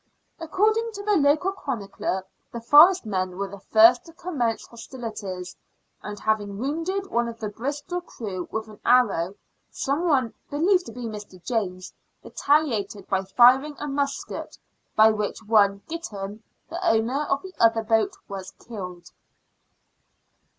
According 0.39 0.93
to 0.93 1.03
the 1.03 1.15
local 1.15 1.51
chronicler, 1.51 2.25
the 2.51 2.59
Forest 2.59 3.05
men 3.05 3.37
were 3.37 3.47
the 3.49 3.59
first 3.59 4.03
to 4.05 4.13
commence 4.13 4.65
hostilities, 4.65 5.55
and 6.01 6.19
having 6.19 6.57
wounded 6.57 7.05
one 7.11 7.27
of 7.27 7.39
the 7.39 7.49
Bristol 7.49 8.01
crew 8.01 8.47
with 8.49 8.67
an 8.67 8.79
arrow, 8.83 9.35
someone, 9.69 10.33
believed 10.49 10.87
to 10.87 10.91
be 10.91 11.05
Mr. 11.05 11.39
James, 11.45 11.93
retaliated 12.23 13.07
by 13.09 13.21
firing 13.23 13.75
a 13.77 13.87
musket, 13.87 14.57
by 14.95 15.11
which 15.11 15.43
one 15.43 15.83
Gitton, 15.87 16.41
the 16.67 16.83
owner 16.83 17.21
of 17.25 17.43
the 17.43 17.53
other 17.59 17.83
boat, 17.83 18.17
was 18.27 18.49
killed. 18.49 19.11